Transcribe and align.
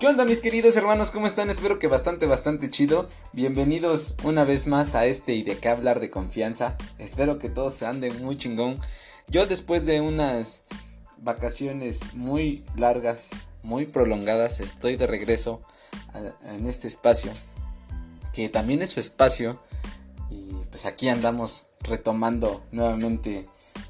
¿Qué 0.00 0.06
onda 0.06 0.24
mis 0.24 0.40
queridos 0.40 0.78
hermanos? 0.78 1.10
¿Cómo 1.10 1.26
están? 1.26 1.50
Espero 1.50 1.78
que 1.78 1.86
bastante, 1.86 2.24
bastante 2.24 2.70
chido. 2.70 3.06
Bienvenidos 3.34 4.16
una 4.24 4.44
vez 4.44 4.66
más 4.66 4.94
a 4.94 5.04
este 5.04 5.34
y 5.34 5.42
de 5.42 5.58
qué 5.58 5.68
hablar 5.68 6.00
de 6.00 6.10
confianza. 6.10 6.78
Espero 6.96 7.38
que 7.38 7.50
todos 7.50 7.74
se 7.74 7.84
anden 7.84 8.24
muy 8.24 8.38
chingón. 8.38 8.80
Yo 9.28 9.44
después 9.44 9.84
de 9.84 10.00
unas 10.00 10.64
vacaciones 11.18 12.14
muy 12.14 12.64
largas, 12.76 13.32
muy 13.62 13.84
prolongadas, 13.84 14.60
estoy 14.60 14.96
de 14.96 15.06
regreso 15.06 15.60
en 16.44 16.64
este 16.64 16.88
espacio, 16.88 17.30
que 18.32 18.48
también 18.48 18.80
es 18.80 18.88
su 18.88 19.00
espacio. 19.00 19.60
Y 20.30 20.54
pues 20.70 20.86
aquí 20.86 21.10
andamos 21.10 21.66
retomando 21.80 22.64
nuevamente 22.72 23.46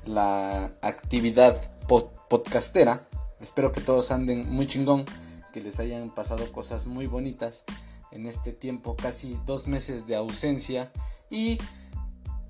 la 0.06 0.72
actividad 0.82 1.56
podcastera. 1.86 3.06
Espero 3.40 3.70
que 3.70 3.80
todos 3.80 4.10
anden 4.10 4.50
muy 4.50 4.66
chingón 4.66 5.04
que 5.52 5.60
les 5.60 5.80
hayan 5.80 6.14
pasado 6.14 6.50
cosas 6.52 6.86
muy 6.86 7.06
bonitas 7.06 7.64
en 8.12 8.26
este 8.26 8.52
tiempo, 8.52 8.96
casi 8.96 9.38
dos 9.46 9.68
meses 9.68 10.06
de 10.06 10.16
ausencia. 10.16 10.90
Y 11.30 11.58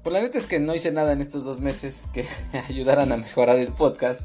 pues 0.03 0.15
la 0.15 0.21
neta 0.21 0.39
es 0.39 0.47
que 0.47 0.61
no 0.61 0.75
hice 0.75 0.93
nada 0.93 1.13
en 1.13 1.21
estos 1.21 1.45
dos 1.45 1.61
meses 1.61 2.09
que 2.13 2.27
ayudaran 2.69 3.13
a 3.13 3.17
mejorar 3.17 3.57
el 3.59 3.73
podcast. 3.73 4.23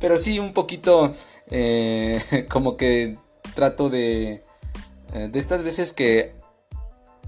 Pero 0.00 0.16
sí 0.16 0.38
un 0.38 0.52
poquito 0.52 1.12
eh, 1.48 2.46
como 2.50 2.76
que 2.76 3.18
trato 3.54 3.88
de... 3.88 4.42
Eh, 5.14 5.28
de 5.30 5.38
estas 5.38 5.62
veces 5.62 5.92
que 5.92 6.34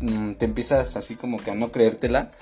mm, 0.00 0.32
te 0.34 0.46
empiezas 0.46 0.96
así 0.96 1.16
como 1.16 1.38
que 1.38 1.50
a 1.50 1.54
no 1.54 1.70
creértela. 1.70 2.32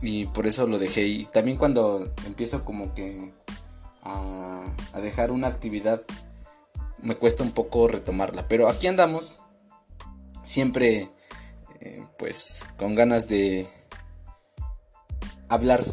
Y 0.00 0.26
por 0.26 0.48
eso 0.48 0.66
lo 0.66 0.78
dejé. 0.78 1.06
Y 1.06 1.26
también 1.26 1.56
cuando 1.58 2.12
empiezo 2.26 2.64
como 2.64 2.92
que 2.94 3.30
a, 4.02 4.64
a 4.92 5.00
dejar 5.00 5.30
una 5.30 5.46
actividad 5.46 6.02
me 7.02 7.16
cuesta 7.16 7.42
un 7.42 7.52
poco 7.52 7.88
retomarla. 7.88 8.48
Pero 8.48 8.68
aquí 8.68 8.86
andamos, 8.86 9.40
siempre 10.42 11.10
eh, 11.80 12.06
pues 12.18 12.68
con 12.78 12.94
ganas 12.94 13.28
de 13.28 13.68
hablar 15.48 15.84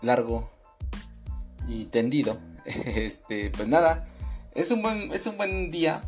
largo 0.00 0.50
y 1.66 1.86
tendido. 1.86 2.38
Este, 2.64 3.50
pues 3.50 3.66
nada, 3.66 4.06
es 4.54 4.70
un 4.70 4.82
buen, 4.82 5.12
es 5.12 5.26
un 5.26 5.36
buen 5.36 5.72
día 5.72 6.00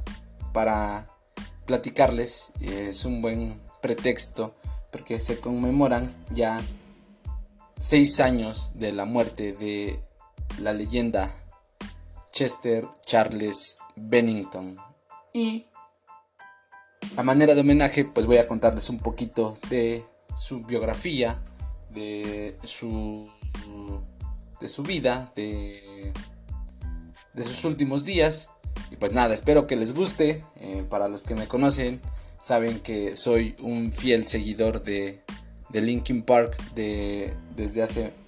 para 0.52 1.08
platicarles, 1.66 2.52
es 2.60 3.05
un 3.05 3.20
buen 3.22 3.60
pretexto 3.82 4.55
porque 4.92 5.19
se 5.19 5.41
conmemoran 5.41 6.14
ya 6.30 6.60
seis 7.77 8.20
años 8.20 8.78
de 8.78 8.92
la 8.92 9.05
muerte 9.05 9.52
de 9.52 10.00
la 10.60 10.72
leyenda 10.72 11.34
Chester 12.34 12.88
Charles 13.06 13.78
Bennington. 13.94 14.77
Y 15.32 15.66
a 17.16 17.22
manera 17.22 17.54
de 17.54 17.60
homenaje, 17.60 18.04
pues 18.04 18.26
voy 18.26 18.38
a 18.38 18.48
contarles 18.48 18.91
un 18.91 18.98
poquito 18.98 19.56
de 19.70 20.04
su 20.36 20.60
biografía, 20.60 21.41
de 21.91 22.58
su, 22.64 23.30
de 24.60 24.68
su 24.68 24.82
vida, 24.82 25.32
de, 25.36 26.12
de 27.32 27.42
sus 27.44 27.64
últimos 27.64 28.04
días. 28.04 28.50
Y 28.91 28.96
pues 28.96 29.12
nada, 29.12 29.32
espero 29.32 29.69
que 29.69 29.76
les 29.76 29.94
guste. 29.94 30.44
Eh, 30.56 30.84
para 30.91 31.06
los 31.06 31.22
que 31.22 31.36
me 31.36 31.46
conocen, 31.46 32.00
saben 32.41 32.80
que 32.80 33.14
soy 33.14 33.54
un 33.62 33.92
fiel 33.92 34.26
seguidor 34.26 34.82
de, 34.82 35.22
de 35.69 35.80
Linkin 35.80 36.22
Park 36.22 36.56
de, 36.74 37.36
desde 37.54 37.82
hace 37.82 38.23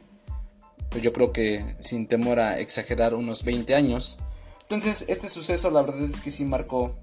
yo 0.98 1.12
creo 1.12 1.32
que 1.32 1.76
sin 1.78 2.06
temor 2.06 2.38
a 2.40 2.58
exagerar 2.58 3.14
unos 3.14 3.44
20 3.44 3.74
años. 3.74 4.18
Entonces 4.62 5.06
este 5.08 5.28
suceso 5.28 5.70
la 5.70 5.82
verdad 5.82 6.02
es 6.02 6.20
que 6.20 6.30
sí 6.30 6.44
marcó... 6.44 6.94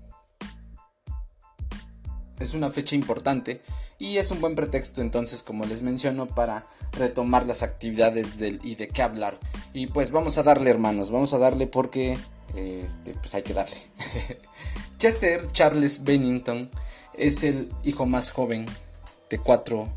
Es 2.39 2.53
una 2.53 2.71
fecha 2.71 2.95
importante 2.95 3.61
y 3.99 4.17
es 4.17 4.31
un 4.31 4.41
buen 4.41 4.55
pretexto 4.55 5.01
entonces 5.01 5.43
como 5.43 5.65
les 5.65 5.81
menciono 5.81 6.27
para 6.27 6.67
retomar 6.91 7.47
las 7.47 7.63
actividades 7.63 8.37
del 8.37 8.59
y 8.63 8.75
de 8.75 8.89
qué 8.89 9.01
hablar. 9.01 9.39
Y 9.73 9.87
pues 9.87 10.11
vamos 10.11 10.37
a 10.37 10.43
darle 10.43 10.69
hermanos, 10.69 11.09
vamos 11.09 11.33
a 11.33 11.37
darle 11.37 11.67
porque 11.67 12.17
este, 12.55 13.13
pues 13.13 13.33
hay 13.35 13.43
que 13.43 13.53
darle. 13.53 13.77
Chester 14.97 15.51
Charles 15.51 16.03
Bennington 16.03 16.69
es 17.13 17.43
el 17.43 17.71
hijo 17.83 18.05
más 18.05 18.31
joven 18.31 18.65
de 19.29 19.39
cuatro 19.39 19.89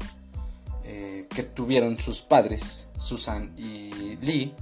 que 0.86 1.42
tuvieron 1.42 1.98
sus 1.98 2.22
padres, 2.22 2.88
Susan 2.96 3.52
y 3.58 4.16
Lee, 4.22 4.54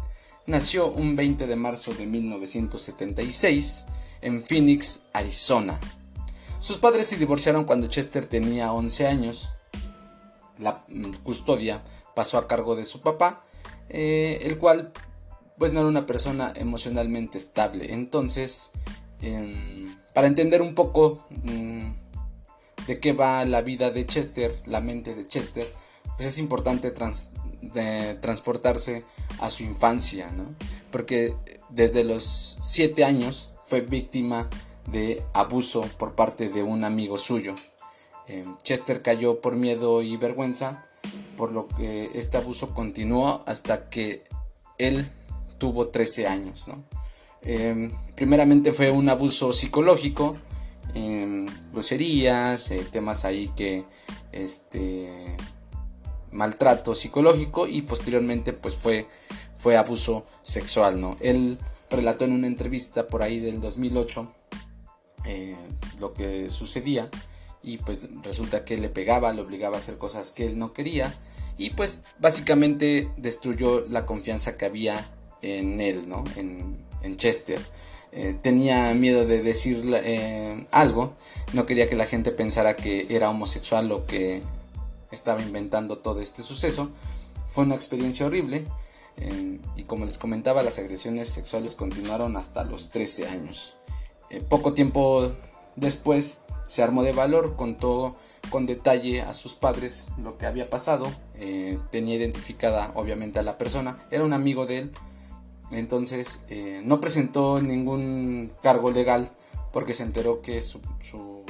nació 0.47 0.89
un 0.89 1.17
20 1.17 1.47
de 1.47 1.57
marzo 1.57 1.95
de 1.95 2.07
1976 2.07 3.87
en 4.23 4.43
Phoenix, 4.43 5.07
Arizona. 5.13 5.79
Sus 6.61 6.79
padres 6.79 7.07
se 7.07 7.17
divorciaron 7.17 7.65
cuando 7.65 7.89
Chester 7.89 8.27
tenía 8.27 8.73
11 8.73 9.07
años. 9.07 9.51
La 10.59 10.85
custodia 11.23 11.83
pasó 12.15 12.39
a 12.39 12.49
cargo 12.49 12.75
de 12.75 12.85
su 12.85 13.03
papá, 13.03 13.45
eh, 13.89 14.39
el 14.43 14.59
cual 14.59 14.93
pues 15.59 15.73
no 15.73 15.81
era 15.81 15.89
una 15.89 16.07
persona 16.07 16.53
emocionalmente 16.57 17.39
estable. 17.39 17.93
Entonces, 17.93 18.73
para 20.15 20.27
entender 20.27 20.63
un 20.63 20.75
poco 20.75 21.27
mm, 21.43 21.93
de 22.87 23.01
qué 23.01 23.13
va 23.13 23.45
la 23.45 23.61
vida 23.61 23.91
de 23.91 24.07
Chester, 24.07 24.59
la 24.67 24.81
mente 24.81 25.15
de 25.15 25.27
Chester, 25.27 25.67
pues 26.17 26.29
es 26.29 26.39
importante 26.39 26.93
transportarse 28.21 29.05
a 29.39 29.51
su 29.51 29.63
infancia, 29.63 30.31
¿no? 30.31 30.55
Porque 30.91 31.35
desde 31.71 32.05
los 32.05 32.59
7 32.63 33.05
años 33.05 33.51
fue 33.65 33.81
víctima 33.81 34.49
de 34.87 35.23
abuso 35.33 35.83
por 35.99 36.15
parte 36.15 36.49
de 36.49 36.63
un 36.63 36.85
amigo 36.85 37.19
suyo. 37.19 37.55
Em, 38.27 38.57
Chester 38.63 39.03
cayó 39.03 39.41
por 39.41 39.57
miedo 39.57 40.03
y 40.03 40.17
vergüenza, 40.17 40.87
por 41.37 41.53
lo 41.53 41.69
que 41.69 42.11
este 42.15 42.37
abuso 42.37 42.75
continuó 42.75 43.43
hasta 43.47 43.89
que 43.89 44.25
él 44.79 45.11
tuvo 45.59 45.89
13 45.89 46.27
años. 46.27 46.69
¿no? 46.69 46.85
Em, 47.43 47.91
primeramente 48.15 48.73
fue 48.73 48.91
un 48.91 49.09
abuso 49.09 49.53
psicológico, 49.53 50.37
em, 50.95 51.47
eh, 52.71 52.87
temas 52.91 53.25
ahí 53.25 53.49
que 53.57 53.85
este, 54.33 55.37
maltrato 56.35 56.95
psicológico 56.95 57.67
y 57.67 57.83
posteriormente 57.83 58.53
pues 58.53 58.77
fue, 58.77 59.07
fue 59.57 59.77
abuso 59.77 60.27
sexual, 60.43 61.01
¿no? 61.01 61.17
Él 61.21 61.59
relató 61.91 62.25
en 62.25 62.33
una 62.33 62.47
entrevista 62.47 63.07
por 63.07 63.23
ahí 63.23 63.39
del 63.39 63.61
2008 63.61 64.31
eh, 65.27 65.57
lo 66.01 66.13
que 66.13 66.51
sucedía 66.51 67.09
y 67.63 67.79
pues 67.79 68.11
resulta 68.23 68.65
que 68.65 68.77
le 68.77 68.91
pegaba, 68.91 69.33
le 69.33 69.41
obligaba 69.41 69.77
a 69.77 69.79
hacer 69.79 69.97
cosas 69.97 70.33
que 70.33 70.47
él 70.47 70.59
no 70.59 70.73
quería 70.73 71.15
y 71.57 71.71
pues 71.71 72.05
básicamente 72.19 73.11
destruyó 73.17 73.81
la 73.87 74.07
confianza 74.07 74.57
que 74.57 74.67
había 74.67 75.09
en 75.41 75.81
él, 75.81 76.09
¿no? 76.09 76.25
En, 76.37 76.83
Chester. 77.17 77.61
Eh, 78.13 78.35
tenía 78.41 78.93
miedo 78.95 79.27
de 79.27 79.43
decir 79.43 79.83
eh, 79.93 80.67
algo, 80.71 81.15
no 81.53 81.67
quería 81.67 81.89
que 81.89 81.97
la 81.97 82.07
gente 82.07 82.33
pensara 82.33 82.77
que 82.77 83.07
era 83.11 83.29
homosexual 83.29 83.93
o 83.93 84.07
que 84.07 84.43
estaba 85.11 85.43
inventando 85.43 85.99
todo 85.99 86.21
este 86.21 86.43
suceso. 86.43 86.91
Fue 87.47 87.65
una 87.65 87.75
experiencia 87.75 88.27
horrible 88.27 88.67
eh, 89.17 89.61
y 89.77 89.85
como 89.85 90.05
les 90.05 90.19
comentaba, 90.19 90.63
las 90.63 90.79
agresiones 90.79 91.29
sexuales 91.29 91.75
continuaron 91.75 92.37
hasta 92.37 92.65
los 92.65 92.91
13 92.91 93.29
años. 93.29 93.77
Eh, 94.31 94.41
poco 94.41 94.75
tiempo 94.75 95.33
después 95.77 96.43
se 96.67 96.83
armó 96.83 97.03
de 97.03 97.13
valor, 97.13 97.57
contó 97.57 98.17
con 98.51 98.67
detalle 98.67 99.23
a 99.23 99.33
sus 99.33 99.55
padres 99.55 100.09
lo 100.19 100.37
que 100.39 100.47
había 100.47 100.71
pasado, 100.71 101.11
eh, 101.37 101.79
tenía 101.91 102.17
identificada 102.17 102.93
obviamente 102.95 103.39
a 103.39 103.43
la 103.43 103.59
persona, 103.59 104.07
era 104.11 104.25
un 104.25 104.33
amigo 104.33 104.67
de 104.67 104.79
él, 104.79 104.93
entonces 105.71 106.45
no 106.85 107.01
presentó 107.01 107.61
ningún 107.61 108.53
cargo 108.63 108.91
legal 108.91 109.31
porque 109.73 109.95
se 109.95 110.03
enteró 110.03 110.43
que 110.43 110.63
su 110.63 110.81
su 111.01 111.44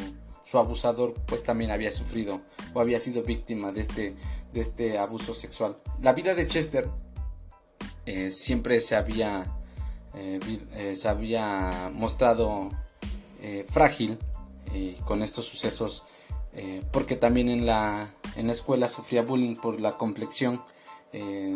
abusador 0.59 1.15
pues 1.27 1.45
también 1.45 1.71
había 1.71 1.91
sufrido 1.91 2.41
o 2.73 2.81
había 2.81 2.99
sido 2.99 3.23
víctima 3.23 3.73
de 3.73 3.81
este, 3.81 4.17
de 4.53 4.61
este 4.61 4.99
abuso 4.99 5.35
sexual. 5.35 5.77
La 6.03 6.13
vida 6.13 6.35
de 6.35 6.47
Chester 6.47 6.89
eh, 8.07 8.31
siempre 8.31 8.81
se 8.81 8.97
había, 8.97 9.53
eh, 10.15 10.41
eh, 10.73 10.97
se 10.97 11.09
había 11.09 11.91
mostrado 11.93 12.71
frágil 13.69 14.19
con 15.05 15.21
estos 15.21 15.45
sucesos 15.45 16.07
porque 16.93 17.15
también 17.15 17.51
en 17.51 17.67
la, 17.67 18.15
en 18.37 18.47
la 18.47 18.53
escuela 18.53 18.89
sufría 18.89 19.21
bullying 19.21 19.55
por 19.55 19.83
la 19.83 19.99
complexión, 19.99 20.63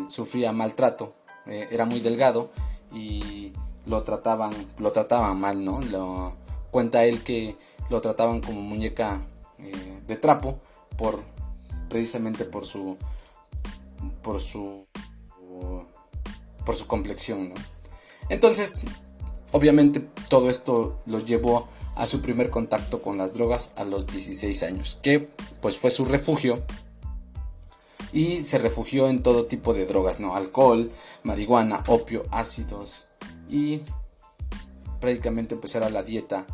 sufría 0.07 0.51
maltrato, 0.51 1.15
era 1.47 1.85
muy 1.85 1.99
delgado 1.99 2.51
y 2.93 3.53
lo 3.87 4.03
trataban, 4.03 4.53
lo 4.77 4.91
trataban 4.91 5.39
mal, 5.39 5.65
¿no? 5.65 5.81
Lo, 5.81 6.33
cuenta 6.71 7.05
él 7.05 7.23
que 7.23 7.57
lo 7.89 8.01
trataban 8.01 8.41
como 8.41 8.61
muñeca 8.61 9.21
eh, 9.57 10.01
de 10.05 10.15
trapo 10.15 10.59
por 10.97 11.23
precisamente 11.89 12.45
por 12.45 12.65
su 12.65 12.97
por 14.21 14.39
su 14.41 14.85
por 16.65 16.75
su 16.75 16.87
complexión 16.87 17.53
entonces 18.29 18.81
obviamente 19.51 19.99
todo 20.29 20.49
esto 20.49 20.99
lo 21.05 21.19
llevó 21.19 21.67
a 21.99 22.05
su 22.05 22.21
primer 22.21 22.49
contacto 22.49 23.01
con 23.01 23.17
las 23.17 23.33
drogas 23.33 23.73
a 23.75 23.83
los 23.83 24.07
16 24.07 24.63
años, 24.63 24.97
que 25.03 25.29
pues 25.61 25.77
fue 25.77 25.89
su 25.89 26.05
refugio 26.05 26.63
y 28.13 28.43
se 28.43 28.57
refugió 28.57 29.09
en 29.09 29.21
todo 29.21 29.47
tipo 29.47 29.73
de 29.73 29.85
drogas, 29.85 30.21
¿no? 30.21 30.35
Alcohol, 30.35 30.91
marihuana, 31.23 31.83
opio, 31.87 32.23
ácidos 32.31 33.09
y 33.49 33.81
prácticamente 35.01 35.57
pues 35.57 35.75
era 35.75 35.89
la 35.89 36.03
dieta 36.03 36.47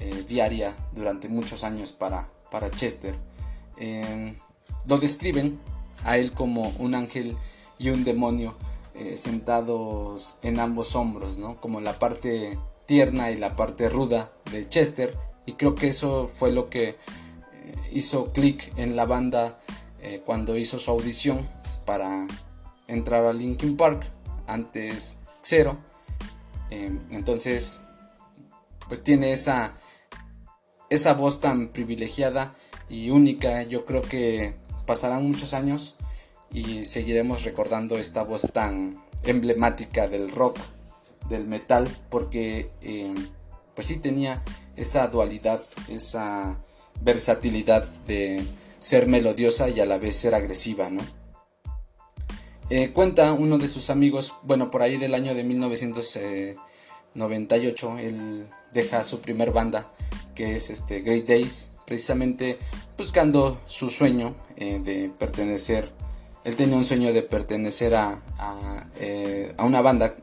eh, 0.00 0.24
diaria 0.28 0.76
durante 0.92 1.28
muchos 1.28 1.64
años 1.64 1.92
para, 1.92 2.28
para 2.52 2.70
Chester. 2.70 3.16
Em, 3.76 4.36
lo 4.86 4.98
describen 4.98 5.58
a 6.04 6.18
él 6.18 6.32
como 6.32 6.68
un 6.78 6.94
ángel 6.94 7.36
y 7.78 7.90
un 7.90 8.04
demonio 8.04 8.56
eh, 8.94 9.16
sentados 9.16 10.36
en 10.42 10.60
ambos 10.60 10.94
hombros, 10.94 11.38
¿no? 11.38 11.60
Como 11.60 11.80
la 11.80 11.98
parte 11.98 12.58
tierna 12.86 13.32
y 13.32 13.36
la 13.36 13.56
parte 13.56 13.88
ruda 13.88 14.30
de 14.52 14.68
Chester. 14.68 15.18
Y 15.46 15.54
creo 15.54 15.74
que 15.74 15.88
eso 15.88 16.28
fue 16.28 16.52
lo 16.52 16.70
que 16.70 16.90
eh, 16.90 16.96
hizo 17.90 18.32
clic 18.32 18.72
en 18.76 18.94
la 18.96 19.06
banda 19.06 19.58
cuando 20.24 20.56
hizo 20.56 20.78
su 20.78 20.92
audición 20.92 21.46
para 21.84 22.26
entrar 22.86 23.24
a 23.24 23.32
Linkin 23.32 23.76
Park, 23.76 24.06
antes 24.46 25.18
Xero. 25.42 25.76
Em, 26.70 27.00
entonces, 27.10 27.82
pues 28.88 29.02
tiene 29.02 29.32
esa, 29.32 29.74
esa 30.90 31.14
voz 31.14 31.40
tan 31.40 31.68
privilegiada 31.68 32.54
y 32.88 33.10
única. 33.10 33.62
Yo 33.62 33.84
creo 33.84 34.02
que 34.02 34.54
pasarán 34.86 35.26
muchos 35.26 35.54
años 35.54 35.96
y 36.52 36.84
seguiremos 36.84 37.44
recordando 37.44 37.98
esta 37.98 38.22
voz 38.22 38.46
tan 38.52 39.02
emblemática 39.24 40.08
del 40.08 40.30
rock, 40.30 40.58
del 41.28 41.44
metal, 41.44 41.88
porque 42.10 42.70
em, 42.80 43.28
pues 43.74 43.86
sí 43.86 43.98
tenía 43.98 44.42
esa 44.76 45.06
dualidad, 45.08 45.62
esa 45.88 46.58
versatilidad 47.02 47.86
de 48.06 48.42
ser 48.78 49.06
melodiosa 49.06 49.68
y 49.68 49.80
a 49.80 49.86
la 49.86 49.98
vez 49.98 50.16
ser 50.16 50.34
agresiva, 50.34 50.88
¿no? 50.90 51.02
Eh, 52.70 52.92
cuenta 52.92 53.32
uno 53.32 53.58
de 53.58 53.66
sus 53.66 53.88
amigos, 53.88 54.34
bueno, 54.42 54.70
por 54.70 54.82
ahí 54.82 54.98
del 54.98 55.14
año 55.14 55.34
de 55.34 55.42
1998, 55.42 57.98
él 57.98 58.46
deja 58.72 59.02
su 59.02 59.20
primer 59.20 59.52
banda, 59.52 59.92
que 60.34 60.54
es 60.54 60.70
este 60.70 61.00
Great 61.00 61.26
Days, 61.26 61.70
precisamente 61.86 62.58
buscando 62.98 63.60
su 63.66 63.90
sueño 63.90 64.34
eh, 64.56 64.80
de 64.84 65.10
pertenecer, 65.18 65.90
él 66.44 66.56
tenía 66.56 66.76
un 66.76 66.84
sueño 66.84 67.12
de 67.12 67.22
pertenecer 67.22 67.94
a, 67.94 68.20
a, 68.38 68.86
eh, 68.96 69.54
una 69.58 69.80
banda 69.80 70.16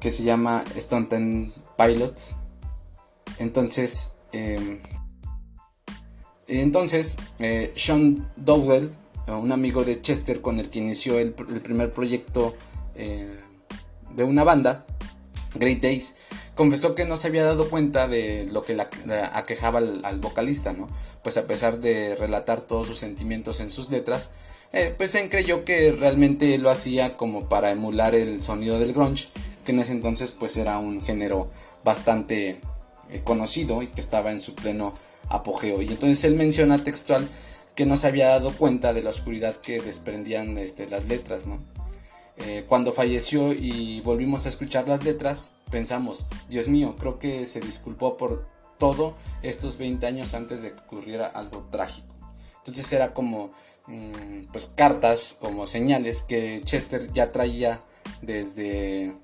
que 0.00 0.10
se 0.10 0.24
llama 0.24 0.64
Stone 0.74 1.52
Pilots. 1.76 2.40
Entonces, 3.38 4.18
em, 4.32 4.80
entonces, 6.46 7.16
eh, 7.38 7.72
Sean 7.76 8.30
Dowell, 8.36 8.90
un 9.26 9.52
amigo 9.52 9.84
de 9.84 10.00
Chester 10.00 10.40
con 10.40 10.58
el 10.58 10.70
que 10.70 10.78
inició 10.78 11.18
el, 11.18 11.32
primer 11.32 11.92
proyecto 11.92 12.56
de 12.94 14.24
una 14.24 14.42
banda, 14.42 14.86
Great 15.54 15.80
Days, 15.80 16.16
confesó 16.58 16.96
que 16.96 17.06
no 17.06 17.14
se 17.14 17.28
había 17.28 17.44
dado 17.44 17.70
cuenta 17.70 18.08
de 18.08 18.48
lo 18.50 18.64
que 18.64 18.74
la, 18.74 18.90
aquejaba 19.32 19.78
al, 19.78 20.18
vocalista, 20.18 20.72
¿no? 20.72 20.88
Pues 21.22 21.36
a 21.36 21.46
pesar 21.46 21.78
de 21.78 22.16
relatar 22.16 22.62
todos 22.62 22.88
sus 22.88 22.98
sentimientos 22.98 23.60
en 23.60 23.70
sus 23.70 23.90
letras, 23.90 24.32
eh, 24.72 24.92
pues 24.98 25.14
él 25.14 25.30
creyó 25.30 25.64
que 25.64 25.92
realmente 25.92 26.58
lo 26.58 26.68
hacía 26.68 27.16
como 27.16 27.48
para 27.48 27.70
emular 27.70 28.16
el 28.16 28.42
sonido 28.42 28.80
del 28.80 28.92
grunge, 28.92 29.28
que 29.64 29.70
en 29.70 29.78
ese 29.78 29.92
entonces 29.92 30.32
pues 30.32 30.56
era 30.56 30.78
un 30.78 31.00
género 31.00 31.48
bastante 31.84 32.60
conocido 33.22 33.80
y 33.80 33.86
que 33.86 34.00
estaba 34.00 34.32
en 34.32 34.40
su 34.40 34.56
pleno 34.56 34.94
apogeo. 35.28 35.80
Y 35.80 35.86
entonces 35.86 36.24
él 36.24 36.34
menciona 36.34 36.82
textual 36.82 37.28
que 37.76 37.86
no 37.86 37.96
se 37.96 38.08
había 38.08 38.30
dado 38.30 38.52
cuenta 38.52 38.92
de 38.92 39.04
la 39.04 39.10
oscuridad 39.10 39.54
que 39.60 39.80
desprendían 39.80 40.58
este, 40.58 40.88
las 40.88 41.06
letras, 41.06 41.46
¿no? 41.46 41.60
Eh, 42.40 42.64
cuando 42.68 42.92
falleció 42.92 43.52
y 43.52 44.00
volvimos 44.00 44.46
a 44.46 44.48
escuchar 44.48 44.88
las 44.88 45.04
letras, 45.04 45.52
pensamos, 45.70 46.26
Dios 46.48 46.68
mío, 46.68 46.94
creo 46.98 47.18
que 47.18 47.46
se 47.46 47.60
disculpó 47.60 48.16
por 48.16 48.46
todo 48.78 49.16
estos 49.42 49.76
20 49.76 50.06
años 50.06 50.34
antes 50.34 50.62
de 50.62 50.72
que 50.72 50.80
ocurriera 50.80 51.26
algo 51.26 51.66
trágico. 51.70 52.14
Entonces 52.58 52.92
era 52.92 53.12
como, 53.12 53.50
mm, 53.86 54.44
pues, 54.52 54.66
cartas, 54.66 55.36
como 55.40 55.66
señales 55.66 56.22
que 56.22 56.60
Chester 56.62 57.12
ya 57.12 57.32
traía 57.32 57.82
desde, 58.22 59.16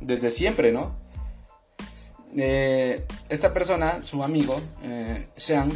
desde 0.00 0.30
siempre, 0.30 0.72
¿no? 0.72 0.96
Eh, 2.36 3.06
esta 3.28 3.52
persona, 3.52 4.00
su 4.00 4.22
amigo, 4.22 4.60
eh, 4.82 5.28
Sean, 5.34 5.72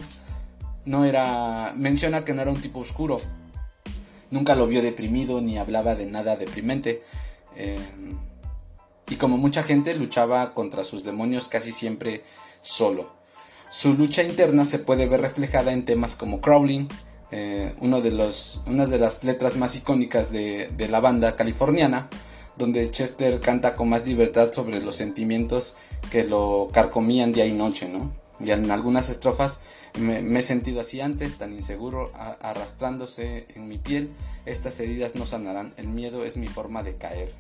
no 0.84 1.04
era. 1.04 1.72
menciona 1.76 2.24
que 2.24 2.34
no 2.34 2.42
era 2.42 2.50
un 2.50 2.60
tipo 2.60 2.80
oscuro. 2.80 3.20
Nunca 4.34 4.56
lo 4.56 4.66
vio 4.66 4.82
deprimido 4.82 5.40
ni 5.40 5.58
hablaba 5.58 5.94
de 5.94 6.06
nada 6.06 6.34
deprimente. 6.34 7.02
Eh, 7.54 7.78
y 9.08 9.14
como 9.14 9.36
mucha 9.36 9.62
gente 9.62 9.94
luchaba 9.94 10.54
contra 10.54 10.82
sus 10.82 11.04
demonios 11.04 11.46
casi 11.46 11.70
siempre 11.70 12.24
solo. 12.60 13.12
Su 13.70 13.94
lucha 13.94 14.24
interna 14.24 14.64
se 14.64 14.80
puede 14.80 15.06
ver 15.06 15.20
reflejada 15.20 15.72
en 15.72 15.84
temas 15.84 16.16
como 16.16 16.40
Crawling, 16.40 16.88
los, 17.30 18.62
una 18.66 18.86
de 18.86 18.98
las 18.98 19.22
letras 19.22 19.56
más 19.56 19.76
icónicas 19.76 20.32
de, 20.32 20.68
de 20.76 20.88
la 20.88 20.98
banda 20.98 21.36
californiana, 21.36 22.08
donde 22.56 22.90
Chester 22.90 23.38
canta 23.38 23.76
con 23.76 23.88
más 23.88 24.04
libertad 24.04 24.50
sobre 24.50 24.80
los 24.80 24.96
sentimientos 24.96 25.76
que 26.10 26.24
lo 26.24 26.70
carcomían 26.72 27.30
día 27.30 27.46
y 27.46 27.52
noche, 27.52 27.88
¿no? 27.88 28.23
Y 28.44 28.50
en 28.50 28.70
algunas 28.70 29.08
estrofas 29.08 29.62
me, 29.98 30.38
he 30.38 30.42
sentido 30.42 30.80
así 30.80 31.00
antes, 31.00 31.36
tan 31.36 31.54
inseguro, 31.54 32.12
arrastrándose 32.14 33.46
en 33.54 33.68
mi 33.68 33.78
piel. 33.78 34.10
Estas 34.44 34.78
heridas 34.80 35.14
no 35.14 35.26
sanarán, 35.26 35.74
el 35.76 35.88
miedo 35.88 36.24
es 36.24 36.36
mi 36.36 36.48
forma 36.48 36.82
de 36.82 36.96
caer. 36.96 37.32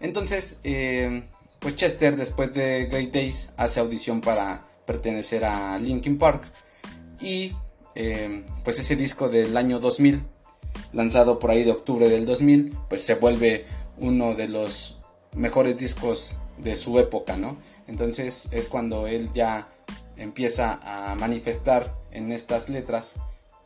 Entonces, 0.00 0.60
eh, 0.64 1.24
pues 1.58 1.76
Chester, 1.76 2.16
después 2.16 2.54
de 2.54 2.86
Great 2.86 3.12
Days, 3.12 3.52
hace 3.56 3.80
audición 3.80 4.20
para 4.20 4.64
pertenecer 4.86 5.44
a 5.44 5.78
Linkin 5.78 6.18
Park. 6.18 6.44
Y 7.20 7.52
eh, 7.94 8.44
pues 8.64 8.78
ese 8.78 8.96
disco 8.96 9.28
del 9.28 9.56
año 9.56 9.80
2000, 9.80 10.22
lanzado 10.92 11.38
por 11.38 11.50
ahí 11.50 11.64
de 11.64 11.72
octubre 11.72 12.08
del 12.08 12.26
2000, 12.26 12.76
pues 12.88 13.02
se 13.02 13.16
vuelve 13.16 13.66
uno 13.98 14.34
de 14.34 14.48
los 14.48 14.97
mejores 15.38 15.76
discos 15.78 16.40
de 16.58 16.74
su 16.76 16.98
época, 16.98 17.36
¿no? 17.36 17.56
Entonces 17.86 18.48
es 18.50 18.66
cuando 18.66 19.06
él 19.06 19.30
ya 19.32 19.68
empieza 20.16 20.80
a 20.82 21.14
manifestar 21.14 21.96
en 22.10 22.32
estas 22.32 22.68
letras 22.68 23.16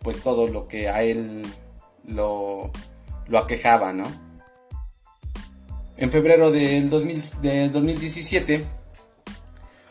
pues 0.00 0.22
todo 0.22 0.48
lo 0.48 0.68
que 0.68 0.88
a 0.88 1.02
él 1.02 1.44
lo, 2.06 2.70
lo 3.26 3.38
aquejaba, 3.38 3.92
¿no? 3.92 4.04
En 5.96 6.10
febrero 6.10 6.50
del, 6.50 6.90
2017, 6.90 8.64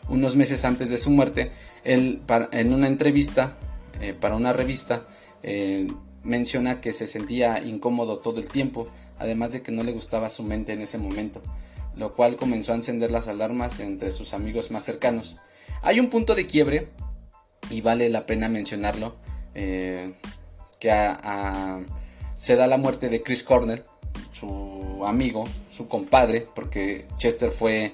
unos 0.08 0.36
meses 0.36 0.64
antes 0.64 0.88
de 0.88 0.98
su 0.98 1.10
muerte, 1.10 1.50
él 1.84 2.22
en 2.52 2.72
una 2.72 2.86
entrevista 2.86 3.56
eh, 4.00 4.12
para 4.12 4.36
una 4.36 4.52
revista 4.52 5.06
eh, 5.42 5.88
menciona 6.22 6.80
que 6.80 6.92
se 6.92 7.06
sentía 7.06 7.60
incómodo 7.62 8.18
todo 8.18 8.38
el 8.38 8.48
tiempo, 8.48 8.86
además 9.18 9.52
de 9.52 9.62
que 9.62 9.72
no 9.72 9.82
le 9.82 9.92
gustaba 9.92 10.28
su 10.28 10.42
mente 10.42 10.72
en 10.74 10.82
ese 10.82 10.98
momento 10.98 11.42
lo 11.96 12.14
cual 12.14 12.36
comenzó 12.36 12.72
a 12.72 12.76
encender 12.76 13.10
las 13.10 13.28
alarmas 13.28 13.80
entre 13.80 14.10
sus 14.10 14.34
amigos 14.34 14.70
más 14.70 14.84
cercanos. 14.84 15.38
Hay 15.82 16.00
un 16.00 16.10
punto 16.10 16.34
de 16.34 16.46
quiebre, 16.46 16.88
y 17.70 17.80
vale 17.80 18.08
la 18.08 18.26
pena 18.26 18.48
mencionarlo, 18.48 19.16
eh, 19.54 20.12
que 20.78 20.92
se 22.36 22.56
da 22.56 22.66
la 22.66 22.76
muerte 22.76 23.08
de 23.08 23.22
Chris 23.22 23.42
Cornell, 23.42 23.84
su 24.30 25.04
amigo, 25.06 25.46
su 25.70 25.88
compadre, 25.88 26.46
porque 26.54 27.06
Chester 27.16 27.50
fue 27.50 27.92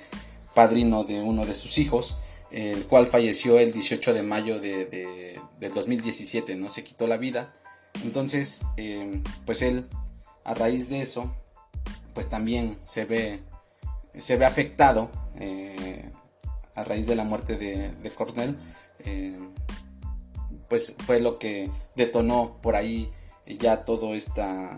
padrino 0.54 1.04
de 1.04 1.20
uno 1.20 1.46
de 1.46 1.54
sus 1.54 1.78
hijos, 1.78 2.18
el 2.50 2.86
cual 2.86 3.06
falleció 3.06 3.58
el 3.58 3.72
18 3.72 4.14
de 4.14 4.22
mayo 4.22 4.58
de, 4.58 5.38
del 5.60 5.74
2017, 5.74 6.56
no 6.56 6.68
se 6.68 6.82
quitó 6.82 7.06
la 7.06 7.16
vida. 7.16 7.52
Entonces, 8.02 8.64
eh, 8.76 9.20
pues 9.44 9.62
él, 9.62 9.86
a 10.44 10.54
raíz 10.54 10.88
de 10.88 11.00
eso, 11.00 11.34
pues 12.14 12.28
también 12.28 12.78
se 12.84 13.04
ve 13.04 13.40
se 14.14 14.36
ve 14.36 14.46
afectado 14.46 15.10
eh, 15.38 16.10
a 16.74 16.84
raíz 16.84 17.06
de 17.06 17.16
la 17.16 17.24
muerte 17.24 17.56
de, 17.56 18.10
Cornell, 18.10 18.58
eh, 19.00 19.38
pues 20.68 20.94
fue 21.06 21.20
lo 21.20 21.38
que 21.38 21.70
detonó 21.96 22.58
por 22.62 22.76
ahí 22.76 23.10
ya 23.46 23.84
toda 23.84 24.14
esta, 24.14 24.76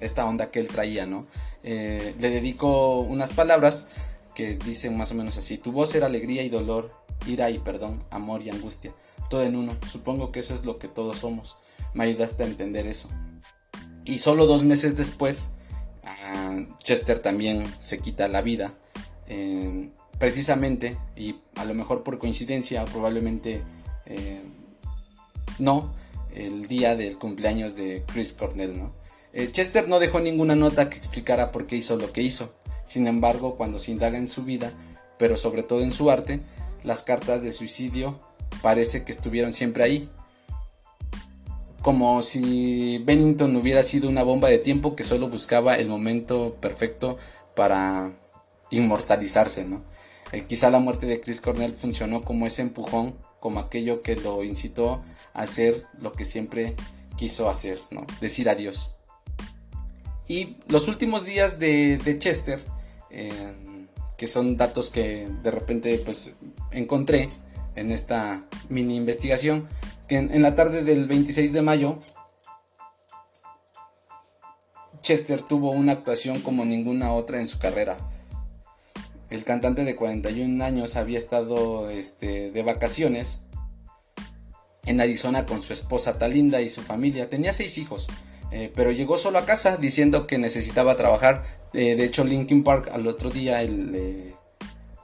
esta 0.00 0.26
onda 0.26 0.50
que 0.50 0.60
él 0.60 0.68
traía, 0.68 1.06
¿no? 1.06 1.26
Eh, 1.62 2.14
le 2.18 2.30
dedico 2.30 3.00
unas 3.00 3.32
palabras 3.32 3.88
que 4.34 4.56
dicen 4.56 4.96
más 4.96 5.12
o 5.12 5.14
menos 5.14 5.38
así, 5.38 5.56
tu 5.56 5.72
voz 5.72 5.94
era 5.94 6.06
alegría 6.06 6.42
y 6.42 6.50
dolor, 6.50 6.92
ira 7.26 7.50
y 7.50 7.58
perdón, 7.58 8.04
amor 8.10 8.42
y 8.42 8.50
angustia, 8.50 8.94
todo 9.30 9.42
en 9.42 9.56
uno, 9.56 9.72
supongo 9.86 10.30
que 10.30 10.40
eso 10.40 10.54
es 10.54 10.64
lo 10.64 10.78
que 10.78 10.88
todos 10.88 11.18
somos, 11.18 11.56
me 11.94 12.04
ayudaste 12.04 12.44
a 12.44 12.46
entender 12.46 12.86
eso. 12.86 13.08
Y 14.04 14.18
solo 14.18 14.46
dos 14.46 14.62
meses 14.62 14.96
después, 14.96 15.50
Chester 16.78 17.18
también 17.18 17.64
se 17.80 17.98
quita 17.98 18.28
la 18.28 18.42
vida. 18.42 18.74
precisamente, 20.18 20.96
y 21.16 21.36
a 21.56 21.64
lo 21.64 21.74
mejor 21.74 22.02
por 22.02 22.18
coincidencia, 22.18 22.84
probablemente 22.84 23.62
no, 25.58 25.94
el 26.34 26.68
día 26.68 26.96
del 26.96 27.18
cumpleaños 27.18 27.76
de 27.76 28.04
Chris 28.06 28.32
Cornell, 28.32 28.78
¿no? 28.78 28.92
Eh, 29.32 29.50
Chester 29.50 29.88
no 29.88 29.98
dejó 29.98 30.20
ninguna 30.20 30.56
nota 30.56 30.88
que 30.88 30.96
explicara 30.96 31.52
por 31.52 31.66
qué 31.66 31.76
hizo 31.76 31.96
lo 31.96 32.12
que 32.12 32.22
hizo. 32.22 32.54
Sin 32.86 33.06
embargo, 33.06 33.56
cuando 33.56 33.78
se 33.78 33.90
indaga 33.90 34.16
en 34.16 34.28
su 34.28 34.44
vida, 34.44 34.72
pero 35.18 35.36
sobre 35.36 35.62
todo 35.62 35.82
en 35.82 35.92
su 35.92 36.10
arte, 36.10 36.40
las 36.84 37.02
cartas 37.02 37.42
de 37.42 37.52
suicidio 37.52 38.18
parece 38.62 39.04
que 39.04 39.12
estuvieron 39.12 39.52
siempre 39.52 39.84
ahí. 39.84 40.10
Como 41.86 42.20
si 42.20 42.98
Bennington 43.04 43.54
hubiera 43.54 43.84
sido 43.84 44.08
una 44.08 44.24
bomba 44.24 44.48
de 44.48 44.58
tiempo 44.58 44.96
que 44.96 45.04
solo 45.04 45.28
buscaba 45.28 45.76
el 45.76 45.88
momento 45.88 46.56
perfecto 46.60 47.16
para 47.54 48.12
inmortalizarse, 48.70 49.64
¿no? 49.64 49.84
Eh, 50.32 50.46
quizá 50.48 50.68
la 50.68 50.80
muerte 50.80 51.06
de 51.06 51.20
Chris 51.20 51.40
Cornell 51.40 51.72
funcionó 51.72 52.22
como 52.22 52.44
ese 52.44 52.62
empujón, 52.62 53.14
como 53.38 53.60
aquello 53.60 54.02
que 54.02 54.16
lo 54.16 54.42
incitó 54.42 55.00
hacer 55.32 55.86
lo 56.00 56.10
que 56.10 56.24
siempre 56.24 56.74
quiso 57.16 57.48
hacer. 57.48 57.78
Decir 58.20 58.48
adiós. 58.48 58.96
Y 60.26 60.56
los 60.66 60.88
últimos 60.88 61.24
días 61.24 61.60
de, 61.60 62.16
Chester, 62.18 62.64
que 64.18 64.26
son 64.26 64.56
datos 64.56 64.90
que 64.90 65.28
de 65.44 65.50
repente 65.52 65.96
pues 66.04 66.34
encontré 66.72 67.30
en 67.76 67.92
esta 67.92 68.44
mini 68.68 68.96
investigación, 68.96 69.68
que 70.08 70.16
en, 70.16 70.42
la 70.42 70.54
tarde 70.54 70.82
del 70.82 71.06
26 71.06 71.52
de 71.52 71.62
mayo, 71.62 71.98
Chester 75.00 75.42
tuvo 75.42 75.70
una 75.70 75.92
actuación 75.92 76.40
como 76.40 76.64
ninguna 76.64 77.12
otra 77.12 77.38
en 77.38 77.46
su 77.46 77.58
carrera. 77.58 77.98
El 79.30 79.44
cantante 79.44 79.84
de 79.84 79.96
41 79.96 80.64
años 80.64 80.96
había 80.96 81.18
estado 81.18 81.90
este, 81.90 82.50
de 82.50 82.62
vacaciones 82.62 83.42
en 84.84 85.00
Arizona 85.00 85.46
con 85.46 85.62
su 85.62 85.72
esposa 85.72 86.18
Talinda 86.18 86.60
y 86.60 86.68
su 86.68 86.82
familia. 86.82 87.28
Tenía 87.28 87.52
seis 87.52 87.76
hijos, 87.78 88.08
eh, 88.52 88.72
pero 88.74 88.92
llegó 88.92 89.18
solo 89.18 89.38
a 89.38 89.44
casa 89.44 89.76
diciendo 89.76 90.26
que 90.26 90.38
necesitaba 90.38 90.96
trabajar. 90.96 91.42
Eh, 91.74 91.96
de 91.96 92.04
hecho, 92.04 92.24
Linkin 92.24 92.62
Park 92.62 92.88
al 92.92 93.06
otro 93.08 93.30
día, 93.30 93.62
el, 93.62 94.34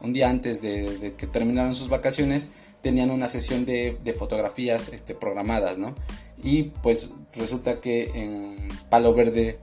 un 0.00 0.12
día 0.12 0.30
antes 0.30 0.62
de, 0.62 1.14
que 1.16 1.26
terminaron 1.26 1.74
sus 1.74 1.88
vacaciones, 1.88 2.50
tenían 2.82 3.10
una 3.10 3.28
sesión 3.28 3.64
de, 3.64 4.14
fotografías 4.18 4.88
este, 4.88 5.14
programadas, 5.14 5.78
¿no? 5.78 5.94
Y 6.42 6.64
pues 6.82 7.10
resulta 7.34 7.80
que 7.80 8.10
en 8.14 8.68
Palo 8.90 9.14
Verde, 9.14 9.58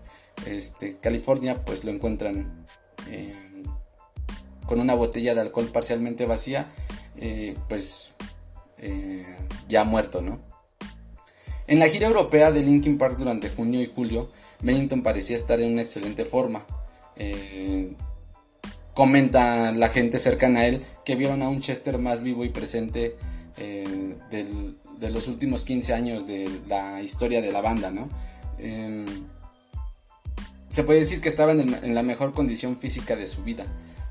este, 0.45 0.97
California, 0.97 1.63
pues 1.65 1.83
lo 1.83 1.91
encuentran 1.91 2.65
eh, 3.09 3.35
con 4.65 4.79
una 4.79 4.93
botella 4.93 5.35
de 5.35 5.41
alcohol 5.41 5.69
parcialmente 5.71 6.25
vacía, 6.25 6.71
pues 7.67 8.13
eh, 8.77 9.25
ya 9.67 9.83
muerto, 9.83 10.21
¿no? 10.21 10.39
En 11.67 11.77
la 11.77 11.87
gira 11.87 12.07
europea 12.07 12.51
de 12.51 12.63
Linkin 12.63 12.97
Park 12.97 13.17
durante 13.17 13.49
junio 13.49 13.81
y 13.81 13.85
julio, 13.85 14.31
Bennington 14.61 15.03
parecía 15.03 15.35
estar 15.35 15.61
en 15.61 15.73
una 15.73 15.81
excelente 15.81 16.25
forma. 16.25 16.65
Eh, 17.15 17.93
comenta 18.93 19.71
la 19.71 19.89
gente 19.89 20.19
cercana 20.19 20.61
a 20.61 20.67
él 20.67 20.83
que 21.05 21.15
vieron 21.15 21.41
a 21.41 21.49
un 21.49 21.61
Chester 21.61 21.97
más 21.97 22.21
vivo 22.21 22.43
y 22.43 22.49
presente 22.49 23.15
eh, 23.57 24.15
de 24.29 25.09
los 25.09 25.27
últimos 25.27 25.63
15 25.63 25.93
años 25.93 26.27
de 26.27 26.49
la 26.67 27.01
historia 27.01 27.41
de 27.41 27.51
la 27.51 27.61
banda, 27.61 27.91
¿no? 27.91 28.09
Em, 28.57 29.05
se 30.67 30.83
puede 30.83 30.99
decir 30.99 31.21
que 31.21 31.29
estaba 31.29 31.51
en 31.53 31.95
la 31.95 32.03
mejor 32.03 32.33
condición 32.33 32.75
física 32.75 33.15
de 33.15 33.25
su 33.25 33.43
vida. 33.43 33.65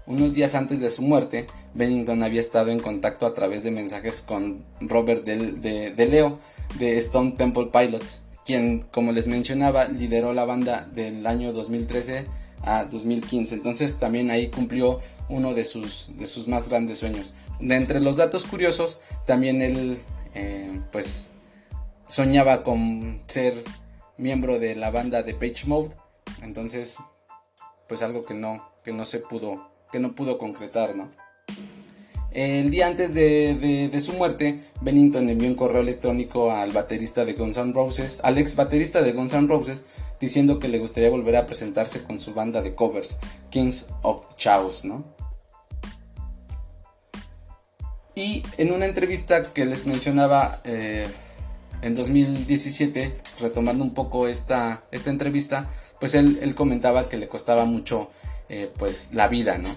Unos 0.09 0.33
días 0.33 0.55
antes 0.55 0.81
de 0.81 0.89
su 0.89 1.03
muerte, 1.03 1.47
Bennington 1.75 2.23
había 2.23 2.41
estado 2.41 2.71
en 2.71 2.81
contacto 2.81 3.27
a 3.27 3.35
través 3.35 3.63
de 3.63 3.71
mensajes 3.71 4.23
con 4.23 4.65
Robert 4.81 5.23
de, 5.27 6.07
Leo 6.07 6.39
de 6.79 6.97
Stone 6.97 7.33
Temple 7.33 7.69
Pilots, 7.71 8.23
quien, 8.43 8.81
como 8.91 9.13
les 9.13 9.29
mencionaba, 9.29 9.85
lideró 9.85 10.33
la 10.33 10.47
banda 10.47 10.89
del 10.95 11.27
año 11.27 11.53
2013 11.53 12.25
a 12.62 12.85
2015. 12.85 13.55
Entonces 13.55 13.99
también 13.99 14.31
ahí 14.31 14.49
cumplió 14.49 15.00
uno 15.29 15.55
de 15.55 15.65
sus, 15.65 16.17
de 16.17 16.27
sus 16.27 16.49
más 16.49 16.69
grandes 16.69 16.99
sueños. 16.99 17.35
De 17.61 17.75
entre 17.77 18.00
los 18.00 18.17
datos 18.17 18.45
curiosos, 18.45 19.00
también 19.27 19.62
él 19.62 19.99
eh, 20.35 20.81
pues 20.93 21.31
soñaba 22.07 22.62
con 22.62 23.21
ser 23.27 23.55
miembro 24.17 24.59
de 24.59 24.75
la 24.75 24.91
banda 24.91 25.23
de 25.23 25.35
Page 25.35 25.67
Mode. 25.67 25.91
Entonces, 26.43 26.99
pues 27.88 28.03
algo 28.03 28.23
que 28.23 28.35
no, 28.35 28.71
que 28.85 28.93
no 28.93 29.05
se 29.05 29.19
pudo 29.21 29.69
que 29.91 29.99
no 29.99 30.15
pudo 30.15 30.38
concretar, 30.38 30.95
¿no? 30.95 31.09
El 32.31 32.71
día 32.71 32.87
antes 32.87 33.15
de, 33.15 33.91
su 34.00 34.12
muerte, 34.12 34.61
Bennington 34.83 35.29
envió 35.29 35.49
un 35.49 35.55
correo 35.55 35.81
electrónico 35.81 36.53
al 36.53 36.73
baterista 36.73 37.25
de 37.25 37.33
Guns 37.33 37.57
N' 37.57 37.73
Roses, 37.73 38.21
al 38.23 38.37
ex 38.37 38.55
baterista 38.55 39.03
de 39.03 39.12
Guns 39.12 39.33
N' 39.33 39.49
Roses, 39.49 39.87
diciendo 40.21 40.59
que 40.59 40.69
le 40.69 40.79
gustaría 40.79 41.11
volver 41.11 41.37
a 41.37 41.47
presentarse 41.47 42.03
con 42.03 42.21
su 42.21 42.35
banda 42.35 42.63
de 42.63 42.75
covers, 42.75 43.19
Kings 43.51 43.91
of 44.03 44.35
Chaos, 44.37 44.85
¿no? 44.85 45.05
Y 48.15 48.43
en 48.57 48.73
una 48.73 48.87
entrevista 48.87 49.53
que 49.53 49.65
les 49.65 49.87
mencionaba 49.87 50.61
eh, 50.65 51.07
en 51.83 51.95
2017, 51.95 53.15
retomando 53.41 53.85
un 53.85 53.95
poco 53.95 54.27
esta, 54.27 54.83
esta 54.91 55.11
entrevista, 55.11 55.71
pues 56.01 56.15
él, 56.17 56.41
él 56.43 56.55
comentaba 56.57 57.09
que 57.09 57.17
le 57.17 57.29
costaba 57.29 57.65
mucho 57.65 58.11
eh, 58.49 58.73
pues 58.77 59.11
la 59.13 59.29
vida, 59.29 59.59
¿no? 59.59 59.69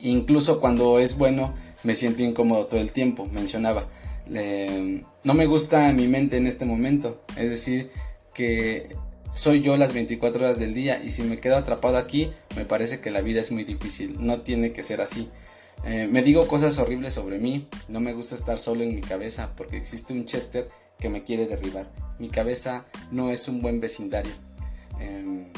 Incluso 0.00 0.60
cuando 0.60 0.98
es 0.98 1.16
bueno 1.16 1.54
me 1.82 1.94
siento 1.94 2.22
incómodo 2.22 2.66
todo 2.66 2.80
el 2.80 2.90
tiempo, 2.92 3.26
mencionaba. 3.26 3.86
no 4.26 5.34
me 5.34 5.46
gusta 5.46 5.92
mi 5.92 6.08
mente 6.08 6.36
en 6.36 6.46
este 6.46 6.64
momento, 6.64 7.22
es 7.36 7.50
decir, 7.50 7.90
que 8.34 8.96
soy 9.36 9.60
yo 9.60 9.76
las 9.76 9.92
24 9.92 10.46
horas 10.46 10.58
del 10.58 10.72
día 10.72 11.02
y 11.04 11.10
si 11.10 11.22
me 11.22 11.40
quedo 11.40 11.56
atrapado 11.56 11.98
aquí 11.98 12.32
me 12.56 12.64
parece 12.64 13.00
que 13.00 13.10
la 13.10 13.20
vida 13.20 13.38
es 13.38 13.52
muy 13.52 13.64
difícil, 13.64 14.16
no 14.18 14.40
tiene 14.40 14.72
que 14.72 14.82
ser 14.82 15.02
así. 15.02 15.28
Eh, 15.84 16.08
me 16.10 16.22
digo 16.22 16.48
cosas 16.48 16.78
horribles 16.78 17.12
sobre 17.12 17.38
mí, 17.38 17.68
no 17.88 18.00
me 18.00 18.14
gusta 18.14 18.34
estar 18.34 18.58
solo 18.58 18.82
en 18.82 18.94
mi 18.94 19.02
cabeza 19.02 19.52
porque 19.54 19.76
existe 19.76 20.14
un 20.14 20.24
Chester 20.24 20.70
que 20.98 21.10
me 21.10 21.22
quiere 21.22 21.46
derribar. 21.46 21.86
Mi 22.18 22.30
cabeza 22.30 22.86
no 23.12 23.30
es 23.30 23.46
un 23.46 23.60
buen 23.60 23.78
vecindario. 23.78 24.32
Em, 24.98 25.48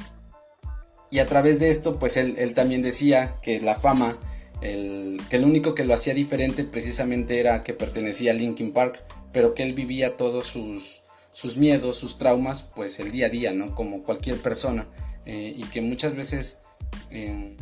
y 1.13 1.21
a 1.21 1.27
través 1.29 1.61
de 1.61 1.71
esto, 1.71 2.01
pues 2.01 2.17
él, 2.17 2.55
también 2.55 2.83
decía 2.83 3.37
que 3.43 3.61
la 3.61 3.77
fama, 3.77 4.19
el, 4.61 5.21
que 5.31 5.39
lo 5.39 5.47
único 5.47 5.77
que 5.77 5.85
lo 5.85 5.95
hacía 5.95 6.15
diferente 6.15 6.65
precisamente 6.65 7.39
era 7.39 7.63
que 7.63 7.75
pertenecía 7.75 8.33
a 8.33 8.35
Linkin 8.35 8.73
Park, 8.73 9.05
pero 9.33 9.55
que 9.55 9.63
él 9.63 9.75
vivía 9.75 10.17
todos 10.17 10.47
sus, 10.47 11.05
sus 11.31 11.57
miedos, 11.57 11.97
sus 11.97 12.19
traumas, 12.19 12.63
pues 12.63 13.01
el 13.01 13.11
día 13.11 13.27
a 13.27 13.31
día, 13.31 13.53
¿no? 13.53 13.75
Como 13.75 14.03
cualquier 14.03 14.41
persona. 14.41 14.87
Eh, 15.25 15.55
y 15.57 15.65
que 15.65 15.83
muchas 15.83 16.17
veces 16.17 16.63
eh, 17.11 17.57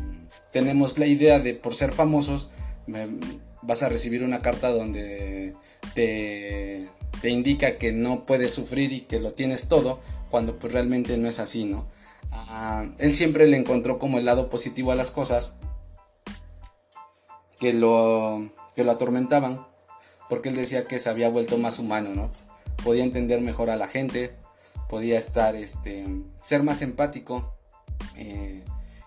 tenemos 0.53 0.99
la 0.99 1.07
idea 1.07 1.41
de 1.41 1.55
por 1.55 1.75
ser 1.75 1.93
famosos, 1.93 2.51
vas 3.63 3.83
a 3.83 3.89
recibir 3.89 4.23
una 4.23 4.41
carta 4.41 4.71
donde 4.71 5.55
te, 5.95 6.89
indica 7.25 7.77
que 7.77 7.91
no 7.91 8.25
puedes 8.25 8.55
sufrir 8.55 8.93
y 8.93 9.01
que 9.01 9.19
lo 9.19 9.33
tienes 9.33 9.69
todo, 9.69 10.01
cuando 10.31 10.59
pues 10.59 10.73
realmente 10.73 11.17
no 11.17 11.29
es 11.29 11.41
así, 11.41 11.65
¿no? 11.65 11.89
él 12.99 13.15
siempre 13.15 13.47
le 13.47 13.57
encontró 13.57 13.99
como 13.99 14.19
el 14.19 14.25
lado 14.25 14.49
positivo 14.49 14.93
a 14.93 14.97
las 14.97 15.11
cosas 15.11 15.57
que 17.59 17.73
lo, 17.73 18.49
que 18.75 18.85
lo 18.85 18.93
atormentaban, 18.93 19.67
porque 20.29 20.51
él 20.51 20.57
decía 20.57 20.87
que 20.87 20.99
se 20.99 21.09
había 21.09 21.29
vuelto 21.29 21.59
más 21.59 21.79
humano, 21.79 22.11
¿no? 22.15 22.31
Podía 22.87 23.03
entender 23.03 23.41
mejor 23.41 23.69
a 23.69 23.75
la 23.75 23.89
gente, 23.89 24.37
podía 24.89 25.19
estar, 25.19 25.57
este, 25.57 26.07
ser 26.41 26.63
más 26.63 26.83
empático 26.83 27.53
eh, 28.15 28.63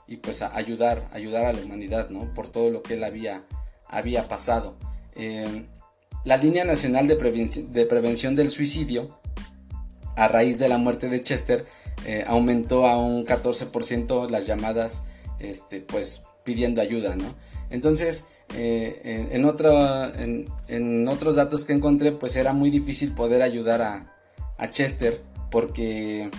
y 0.05 0.17
pues 0.17 0.41
ayudar, 0.41 1.07
ayudar 1.13 1.45
a 1.45 1.53
la 1.53 1.61
humanidad, 1.61 2.09
¿no? 2.09 2.33
Por 2.33 2.49
todo 2.49 2.71
lo 2.71 2.83
que 2.83 2.95
él 2.95 3.05
había, 3.05 3.45
había 3.87 4.27
pasado. 4.27 4.75
Eh, 5.15 5.65
la 6.25 6.35
línea 6.35 6.65
nacional 6.65 7.07
de, 7.07 7.15
de 7.15 7.85
prevención 7.85 8.35
del 8.35 8.49
suicidio, 8.49 9.17
a 10.17 10.27
raíz 10.27 10.59
de 10.59 10.67
la 10.67 10.77
muerte 10.77 11.07
de 11.07 11.23
Chester, 11.23 11.65
eh, 12.05 12.25
aumentó 12.27 12.85
a 12.85 12.97
un 12.97 13.25
14% 13.25 14.29
las 14.29 14.45
llamadas 14.45 15.03
este, 15.39 15.79
pues 15.79 16.25
pidiendo 16.43 16.81
ayuda, 16.81 17.15
¿no? 17.15 17.33
Entonces, 17.69 18.27
eh, 18.55 19.01
en, 19.31 20.47
en, 20.67 21.07
otros 21.07 21.35
datos 21.35 21.65
que 21.65 21.73
encontré, 21.73 22.11
pues 22.11 22.35
era 22.35 22.53
muy 22.53 22.69
difícil 22.69 23.13
poder 23.13 23.41
ayudar 23.41 23.81
a, 23.81 24.15
Chester 24.71 25.21
porque 25.49 26.29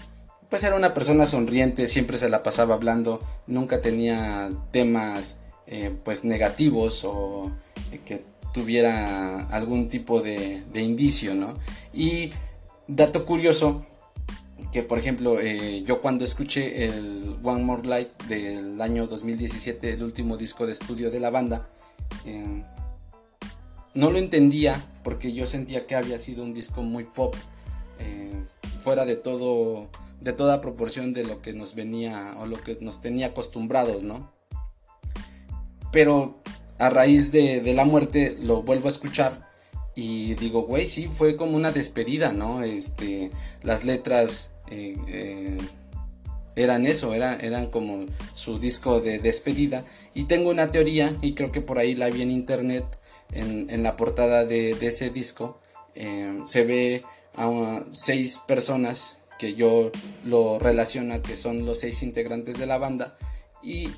pues 0.50 0.62
era 0.64 0.76
una 0.76 0.92
persona 0.92 1.24
sonriente, 1.24 1.86
siempre 1.86 2.18
se 2.18 2.28
la 2.28 2.42
pasaba 2.42 2.74
hablando, 2.74 3.22
nunca 3.46 3.80
tenía 3.80 4.50
temas 4.72 5.42
eh, 5.66 5.96
pues 6.04 6.24
negativos 6.24 7.02
o 7.04 7.50
que 8.04 8.22
tuviera 8.52 9.46
algún 9.46 9.88
tipo 9.88 10.20
de, 10.20 10.62
de 10.70 10.82
indicio, 10.82 11.34
¿no? 11.34 11.54
Y 11.94 12.30
dato 12.86 13.24
curioso, 13.24 13.86
que 14.72 14.82
por 14.82 14.98
ejemplo 14.98 15.40
eh, 15.40 15.82
yo 15.84 16.00
cuando 16.00 16.24
escuché 16.24 16.84
el 16.84 17.36
One 17.42 17.64
More 17.64 17.86
Light 17.86 18.22
del 18.24 18.80
año 18.80 19.06
2017, 19.06 19.94
el 19.94 20.02
último 20.02 20.36
disco 20.36 20.66
de 20.66 20.72
estudio 20.72 21.10
de 21.10 21.20
la 21.20 21.30
banda, 21.30 21.68
eh, 22.24 22.64
no 23.94 24.10
lo 24.10 24.18
entendía 24.18 24.84
porque 25.02 25.32
yo 25.32 25.46
sentía 25.46 25.86
que 25.86 25.96
había 25.96 26.18
sido 26.18 26.42
un 26.42 26.54
disco 26.54 26.82
muy 26.82 27.04
pop, 27.04 27.34
eh, 27.98 28.32
fuera 28.80 29.04
de 29.04 29.16
todo, 29.16 29.88
de 30.20 30.32
toda 30.32 30.60
proporción 30.60 31.12
de 31.12 31.24
lo 31.24 31.42
que 31.42 31.52
nos 31.52 31.74
venía 31.74 32.36
o 32.38 32.46
lo 32.46 32.62
que 32.62 32.78
nos 32.80 33.00
tenía 33.00 33.28
acostumbrados, 33.28 34.04
¿no? 34.04 34.30
Pero 35.92 36.40
a 36.78 36.90
raíz 36.90 37.32
de, 37.32 37.60
de 37.60 37.74
la 37.74 37.84
muerte 37.84 38.36
lo 38.40 38.62
vuelvo 38.62 38.86
a 38.86 38.90
escuchar 38.90 39.50
y 39.94 40.34
digo, 40.34 40.62
güey, 40.62 40.86
sí, 40.86 41.08
fue 41.08 41.36
como 41.36 41.56
una 41.56 41.72
despedida, 41.72 42.32
¿no? 42.32 42.62
Este, 42.62 43.30
las 43.62 43.84
letras 43.84 44.56
eh, 44.70 44.96
eh, 45.08 45.58
eran 46.56 46.86
eso, 46.86 47.14
eran 47.14 47.66
como 47.70 48.06
su 48.34 48.58
disco 48.58 49.00
de 49.00 49.18
despedida. 49.18 49.84
Y 50.14 50.24
tengo 50.24 50.50
una 50.50 50.70
teoría, 50.70 51.16
y 51.22 51.34
creo 51.34 51.52
que 51.52 51.60
por 51.60 51.78
ahí 51.78 51.94
la 51.94 52.10
vi 52.10 52.22
en 52.22 52.30
internet, 52.30 52.84
en, 53.32 53.82
la 53.82 53.96
portada 53.96 54.44
de, 54.44 54.72
ese 54.80 55.10
disco, 55.10 55.60
eh, 55.94 56.40
se 56.44 56.64
ve 56.64 57.04
a 57.36 57.84
seis 57.92 58.38
personas 58.38 59.18
que 59.38 59.54
yo 59.54 59.90
lo 60.24 60.58
relaciona 60.58 61.22
que 61.22 61.34
son 61.34 61.64
los 61.64 61.80
seis 61.80 62.02
integrantes 62.02 62.58
de 62.58 62.66
la 62.66 62.76
banda 62.76 63.16
y 63.62 63.88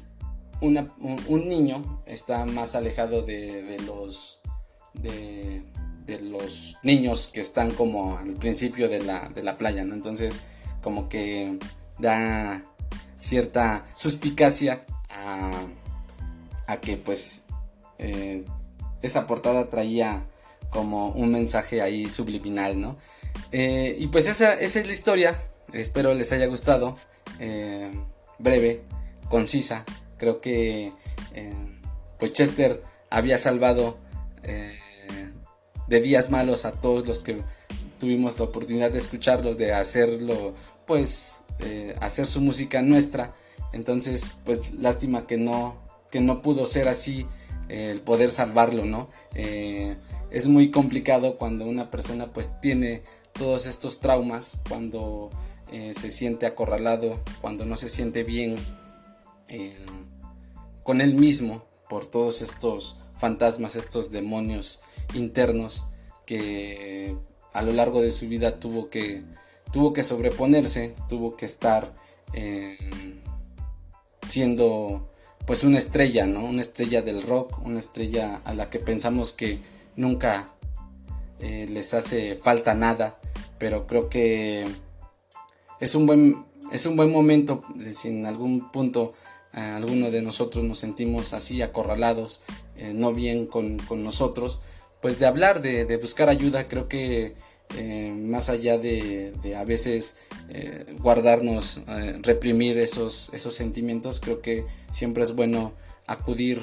un, 0.61 1.49
niño 1.49 2.03
está 2.07 2.45
más 2.45 2.77
alejado 2.77 3.23
de, 3.23 3.77
los 3.85 4.41
de, 4.95 5.65
los 6.21 6.77
niños 6.85 7.27
que 7.27 7.41
están 7.41 7.73
como 7.73 8.17
al 8.17 8.35
principio 8.35 8.89
de 8.89 9.03
la, 9.03 9.31
de 9.31 9.43
la 9.43 9.59
playa, 9.59 9.85
¿no? 9.85 9.95
Entonces 9.95 10.43
como 10.81 11.09
que 11.09 11.59
da 11.99 12.63
cierta 13.19 13.87
suspicacia 13.95 14.85
a, 15.11 16.77
que 16.81 16.97
pues 16.97 17.47
eh, 17.99 18.45
esa 19.03 19.27
portada 19.27 19.69
traía 19.69 20.27
como 20.71 21.09
un 21.11 21.31
mensaje 21.31 21.83
ahí 21.83 22.09
subliminal, 22.09 22.81
¿no? 22.81 22.97
Eh, 23.53 23.95
y 23.99 24.09
pues 24.09 24.27
esa, 24.27 24.55
esa, 24.55 24.81
es 24.81 24.87
la 24.87 24.93
historia, 24.93 25.43
espero 25.73 26.15
les 26.15 26.33
haya 26.33 26.47
gustado, 26.47 26.97
eh, 27.39 27.93
breve, 28.39 28.83
concisa, 29.29 29.85
creo 30.17 30.41
que 30.41 30.93
pues 32.19 32.33
Chester 32.33 32.83
había 33.11 33.37
salvado 33.39 33.99
de 35.89 36.01
días 36.01 36.31
malos 36.31 36.65
a 36.65 36.73
todos 36.73 37.07
los 37.07 37.23
que 37.23 37.43
tuvimos 37.99 38.39
la 38.39 38.47
oportunidad 38.47 38.91
de 38.91 38.99
escucharlos, 38.99 39.59
de 39.59 39.73
hacerlo 39.73 40.55
pues 40.87 41.42
eh, 41.61 41.95
hacer 42.01 42.27
su 42.27 42.41
música 42.41 42.83
nuestra. 42.83 43.35
Entonces, 43.73 44.33
pues 44.45 44.73
lástima 44.73 45.27
que 45.27 45.37
no, 45.37 45.77
que 46.11 46.21
no 46.21 46.43
pudo 46.43 46.67
ser 46.67 46.89
así 46.89 47.27
eh, 47.69 47.91
el 47.91 48.01
poder 48.01 48.31
salvarlo, 48.31 48.85
¿no? 48.85 49.09
Eh, 49.35 49.97
es 50.31 50.49
muy 50.49 50.71
complicado 50.71 51.39
cuando 51.39 51.67
una 51.67 51.91
persona 51.91 52.33
pues 52.33 52.61
tiene 52.61 53.03
todos 53.33 53.67
estos 53.67 54.01
traumas, 54.01 54.61
cuando 54.69 55.31
se 55.93 56.11
siente 56.11 56.45
acorralado, 56.45 57.19
cuando 57.41 57.65
no 57.65 57.79
se 57.79 57.89
siente 57.89 58.25
bien 58.25 58.59
con 60.83 61.01
él 61.01 61.15
mismo 61.15 61.65
por 61.89 62.05
todos 62.05 62.43
estos 62.43 62.99
fantasmas, 63.17 63.77
estos 63.77 64.11
demonios 64.11 64.81
internos 65.15 65.87
que 66.27 67.17
a 67.53 67.63
lo 67.63 67.73
largo 67.73 68.01
de 68.01 68.11
su 68.11 68.29
vida 68.29 68.59
tuvo 68.59 68.89
que 68.89 69.25
tuvo 69.73 69.93
que 69.93 70.05
sobreponerse, 70.05 70.95
tuvo 71.09 71.37
que 71.37 71.47
estar 71.47 71.95
eh, 72.35 72.77
siendo 74.27 75.09
pues 75.47 75.65
una 75.65 75.79
estrella, 75.79 76.27
¿no? 76.27 76.45
Una 76.45 76.61
estrella 76.61 77.03
del 77.03 77.23
rock, 77.23 77.59
una 77.65 77.81
estrella 77.81 78.41
a 78.45 78.55
la 78.55 78.71
que 78.71 78.79
pensamos 78.79 79.33
que 79.33 79.59
nunca 79.97 80.55
eh, 81.41 81.67
les 81.69 81.95
hace 81.95 82.37
falta 82.37 82.75
nada, 82.75 83.19
pero 83.59 83.87
creo 83.87 84.09
que 84.09 84.67
es 85.81 85.95
un 85.97 86.07
buen, 86.07 86.47
es 86.71 86.87
un 86.87 86.97
buen 86.97 87.11
momento, 87.11 87.65
si 87.91 88.09
en 88.09 88.27
algún 88.27 88.71
punto 88.71 89.15
eh, 89.53 89.61
alguno 89.61 90.11
de 90.11 90.23
nosotros 90.23 90.63
nos 90.63 90.79
sentimos 90.79 91.33
así 91.33 91.61
acorralados, 91.63 92.43
no 92.95 93.13
bien 93.13 93.47
con, 93.47 93.79
nosotros, 94.03 94.63
pues 95.01 95.19
de 95.19 95.27
hablar, 95.27 95.61
de, 95.63 95.85
de 95.85 95.97
buscar 95.99 96.29
ayuda, 96.29 96.67
creo 96.69 96.89
que 96.89 97.37
eh, 97.77 98.13
más 98.15 98.49
allá 98.49 98.77
de, 98.79 99.33
a 99.57 99.65
veces 99.65 100.17
eh, 100.49 100.95
guardarnos, 101.01 101.83
eh, 101.89 102.19
reprimir 102.23 102.79
esos, 102.79 103.31
esos 103.33 103.55
sentimientos, 103.55 104.21
creo 104.21 104.43
que 104.43 104.67
siempre 104.91 105.23
es 105.23 105.35
bueno 105.35 105.73
acudir 106.07 106.63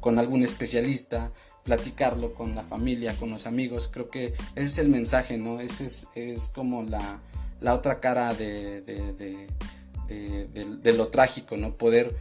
con 0.00 0.18
algún 0.18 0.42
especialista, 0.42 1.32
platicarlo 1.64 2.34
con 2.34 2.54
la 2.54 2.62
familia, 2.62 3.16
con 3.16 3.30
los 3.30 3.46
amigos, 3.46 3.90
creo 3.92 4.08
que 4.08 4.34
ese 4.54 4.66
es 4.66 4.78
el 4.78 4.88
mensaje, 4.88 5.36
¿no? 5.38 5.60
Ese 5.60 5.86
es, 6.14 6.48
como 6.54 6.84
la, 6.84 7.20
otra 7.72 7.98
cara 7.98 8.34
de, 8.34 8.82
de, 10.06 10.92
lo 10.92 11.08
trágico, 11.08 11.56
¿no? 11.56 11.76
Poder 11.76 12.14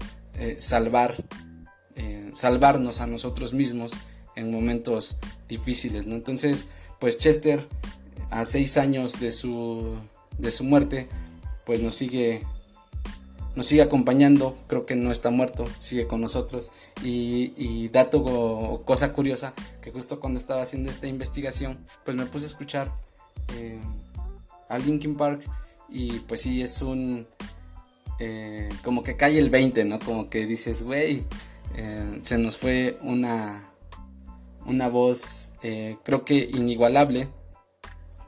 salvar, 0.57 1.15
salvarnos 2.33 3.01
a 3.01 3.07
nosotros 3.07 3.53
mismos 3.53 3.93
en 4.35 4.51
momentos 4.51 5.17
difíciles, 5.47 6.07
¿no? 6.07 6.15
Entonces, 6.15 6.69
pues 7.05 7.19
Chester, 7.19 7.63
a 8.31 8.45
seis 8.45 8.77
años 8.77 9.19
de 9.19 9.29
su, 9.29 9.93
de 10.39 10.49
su 10.49 10.63
muerte, 10.63 11.07
pues 11.63 11.79
nos 11.79 11.93
sigue, 11.93 12.41
nos 13.55 13.67
sigue 13.67 13.83
acompañando, 13.83 14.57
creo 14.65 14.87
que 14.87 14.95
no 14.95 15.11
está 15.11 15.29
muerto, 15.29 15.65
sigue 15.77 16.07
con 16.07 16.19
nosotros. 16.19 16.71
Y, 17.03 17.89
dato 17.89 18.23
o 18.23 18.83
cosa 18.85 19.13
curiosa, 19.13 19.53
que 19.83 19.91
justo 19.91 20.19
cuando 20.19 20.39
estaba 20.39 20.63
haciendo 20.63 20.89
esta 20.89 21.05
investigación, 21.05 21.77
pues 22.03 22.17
me 22.17 22.25
puse 22.25 22.45
a 22.45 22.47
escuchar 22.47 22.91
eh, 23.55 23.79
a 24.67 24.79
Linkin 24.79 25.15
Park 25.15 25.43
y 25.87 26.13
pues 26.21 26.41
sí, 26.41 26.63
es 26.63 26.81
un... 26.81 27.27
Eh, 28.17 28.67
como 28.83 29.03
que 29.03 29.15
cae 29.15 29.37
el 29.37 29.51
20, 29.51 29.85
¿no? 29.85 29.99
Como 29.99 30.31
que 30.31 30.47
dices, 30.47 30.81
güey, 30.81 31.23
eh, 31.75 32.19
se 32.23 32.39
nos 32.39 32.57
fue 32.57 32.97
una 33.03 33.74
una 34.65 34.87
voz 34.87 35.55
eh, 35.61 35.97
creo 36.03 36.23
que 36.23 36.35
inigualable 36.35 37.29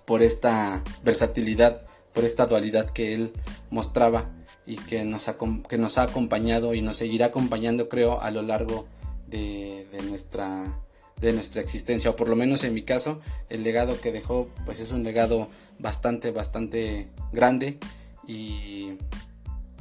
por 0.06 0.22
esta 0.22 0.84
versatilidad, 1.04 1.82
por 2.14 2.24
esta 2.24 2.46
dualidad 2.46 2.90
que 2.90 3.14
él 3.14 3.34
mostraba 3.70 4.32
y 4.66 4.78
que 4.78 5.04
nos, 5.04 5.28
ha, 5.28 5.38
que 5.68 5.78
nos 5.78 5.98
ha 5.98 6.04
acompañado 6.04 6.74
y 6.74 6.82
nos 6.82 6.98
seguirá 6.98 7.28
acompañando 7.28 7.90
creo 7.90 8.22
a 8.22 8.32
lo 8.32 8.42
largo 8.42 8.88
de, 9.28 9.88
nuestra 10.08 10.80
de 11.20 11.34
nuestra 11.34 11.62
existencia 11.62 12.12
o 12.12 12.16
por 12.16 12.30
lo 12.30 12.36
menos 12.36 12.64
en 12.64 12.74
mi 12.74 12.84
caso 12.84 13.20
el 13.50 13.64
legado 13.64 14.00
que 14.00 14.12
dejó 14.12 14.50
pues 14.66 14.80
es 14.80 14.92
un 14.92 15.04
legado 15.04 15.50
bastante 15.80 16.32
bastante 16.32 17.10
grande 17.34 17.80
y 18.28 18.98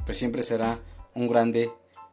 pues 0.05 0.17
siempre 0.17 0.41
será 0.41 0.79
un 1.13 1.27
grande 1.27 1.69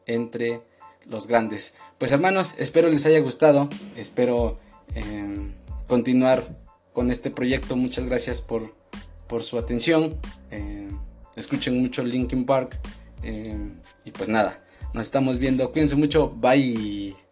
entre 0.06 0.62
los 1.08 1.26
grandes. 1.26 1.74
Pues 1.98 2.12
hermanos, 2.12 2.54
espero 2.58 2.88
les 2.88 3.06
haya 3.06 3.20
gustado, 3.20 3.68
espero 3.96 4.58
em, 4.94 5.52
continuar 5.86 6.44
con 6.92 7.10
este 7.10 7.30
proyecto. 7.30 7.76
Muchas 7.76 8.06
gracias 8.06 8.40
por, 8.40 8.74
por 9.26 9.42
su 9.42 9.58
atención. 9.58 10.18
Em, 10.50 10.98
escuchen 11.36 11.80
mucho 11.80 12.02
Linkin 12.02 12.46
Park. 12.46 12.78
Em, 13.22 13.80
y 14.04 14.10
pues 14.10 14.28
nada, 14.28 14.64
nos 14.92 15.04
estamos 15.06 15.38
viendo. 15.38 15.70
Cuídense 15.72 15.96
mucho. 15.96 16.30
Bye. 16.30 17.23